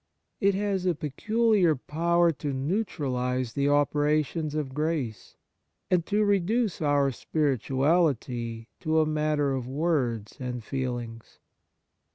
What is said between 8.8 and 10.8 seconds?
a matter of words and